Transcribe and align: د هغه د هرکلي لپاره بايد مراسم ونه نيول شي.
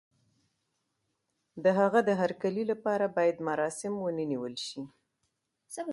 د 1.63 1.65
هغه 1.79 1.99
د 2.07 2.09
هرکلي 2.21 2.63
لپاره 2.71 3.05
بايد 3.15 3.37
مراسم 3.49 3.93
ونه 3.99 4.23
نيول 4.31 4.55
شي. 4.67 4.81